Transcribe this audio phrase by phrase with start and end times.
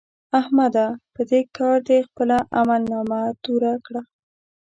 [0.39, 0.85] احمده!
[1.13, 4.01] په دې کار دې خپله عملنامه توره کړه.